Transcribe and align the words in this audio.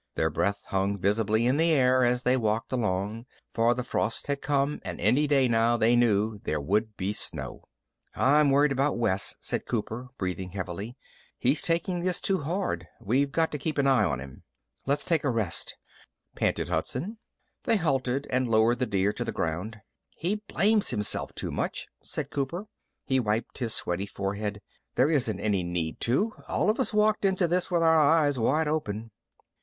Their 0.15 0.31
breath 0.31 0.63
hung 0.69 0.97
visibly 0.97 1.45
in 1.45 1.57
the 1.57 1.69
air 1.69 2.03
as 2.03 2.23
they 2.23 2.35
walked 2.35 2.71
along, 2.71 3.27
for 3.53 3.75
the 3.75 3.83
frost 3.83 4.25
had 4.25 4.41
come 4.41 4.81
and 4.83 4.99
any 4.99 5.27
day 5.27 5.47
now, 5.47 5.77
they 5.77 5.95
knew, 5.95 6.39
there 6.39 6.59
would 6.59 6.97
be 6.97 7.13
snow. 7.13 7.65
"I'm 8.15 8.49
worried 8.49 8.71
about 8.71 8.97
Wes," 8.97 9.35
said 9.39 9.67
Cooper, 9.67 10.07
breathing 10.17 10.53
heavily. 10.53 10.97
"He's 11.37 11.61
taking 11.61 11.99
this 11.99 12.19
too 12.19 12.39
hard. 12.39 12.87
We 12.99 13.27
got 13.27 13.51
to 13.51 13.59
keep 13.59 13.77
an 13.77 13.85
eye 13.85 14.03
on 14.03 14.19
him." 14.19 14.41
"Let's 14.87 15.03
take 15.03 15.23
a 15.23 15.29
rest," 15.29 15.75
panted 16.35 16.67
Hudson. 16.67 17.19
They 17.65 17.75
halted 17.75 18.25
and 18.31 18.49
lowered 18.49 18.79
the 18.79 18.87
deer 18.87 19.13
to 19.13 19.23
the 19.23 19.31
ground. 19.31 19.81
"He 20.17 20.37
blames 20.47 20.89
himself 20.89 21.35
too 21.35 21.51
much," 21.51 21.87
said 22.01 22.31
Cooper. 22.31 22.65
He 23.05 23.19
wiped 23.19 23.59
his 23.59 23.75
sweaty 23.75 24.07
forehead. 24.07 24.63
"There 24.95 25.11
isn't 25.11 25.39
any 25.39 25.61
need 25.61 25.99
to. 25.99 26.33
All 26.47 26.71
of 26.71 26.79
us 26.79 26.91
walked 26.91 27.23
into 27.23 27.47
this 27.47 27.69
with 27.69 27.83
our 27.83 27.99
eyes 28.01 28.39
wide 28.39 28.67
open." 28.67 29.11